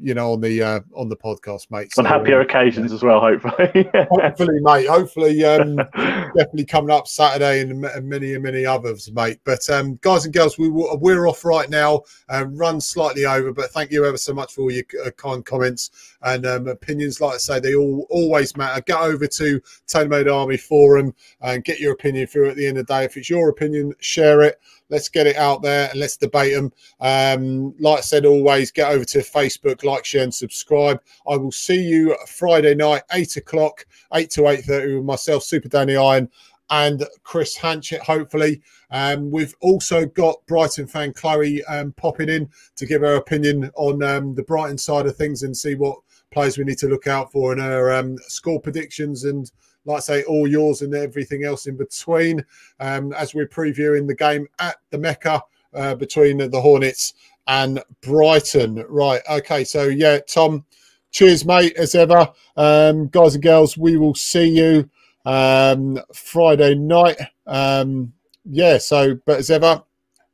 [0.00, 1.92] you know, on the uh, on the podcast, mate.
[1.92, 3.88] So, on happier occasions as well, hopefully.
[3.94, 4.86] hopefully, mate.
[4.86, 9.40] Hopefully, um, definitely coming up Saturday and, many and many others, mate.
[9.44, 12.02] But um, guys and girls, we we're off right now.
[12.28, 15.44] Uh, run slightly over, but thank you ever so much for all your uh, kind
[15.44, 17.20] comments and um, opinions.
[17.20, 18.80] Like I say, they all always matter.
[18.82, 22.50] Get over to Tailor Army Forum and get your opinion through.
[22.50, 24.60] At the end of the day, if it's your opinion, share it.
[24.88, 26.72] Let's get it out there and let's debate them.
[27.00, 31.00] Um, like I said, always get over to Facebook, like, share, and subscribe.
[31.28, 35.68] I will see you Friday night, eight o'clock, eight to eight thirty, with myself, Super
[35.68, 36.30] Danny Iron,
[36.70, 38.00] and Chris Hanchett.
[38.00, 43.70] Hopefully, um, we've also got Brighton fan Chloe um, popping in to give her opinion
[43.76, 45.98] on um, the Brighton side of things and see what
[46.32, 49.50] players we need to look out for in her um, score predictions and
[49.86, 52.44] like I say, all yours and everything else in between.
[52.80, 57.14] Um, as we're previewing the game at the Mecca uh, between the Hornets
[57.46, 58.84] and Brighton.
[58.88, 59.22] Right.
[59.30, 59.64] Okay.
[59.64, 60.64] So, yeah, Tom,
[61.10, 62.28] cheers, mate, as ever.
[62.56, 64.90] Um, guys and girls, we will see you
[65.24, 67.18] um, Friday night.
[67.46, 68.12] Um,
[68.44, 68.78] yeah.
[68.78, 69.82] So, but as ever,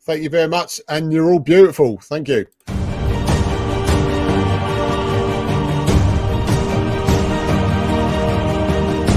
[0.02, 0.80] thank you very much.
[0.88, 1.98] And you're all beautiful.
[1.98, 2.46] Thank you.